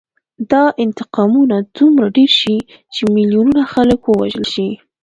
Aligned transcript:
دا 0.51 0.63
انتقامونه 0.85 1.55
دومره 1.75 2.07
ډېر 2.17 2.31
شي 2.39 2.57
چې 2.93 3.01
میلیونونه 3.13 3.61
خلک 3.73 3.99
ووژل 4.05 4.45
شي 4.53 4.67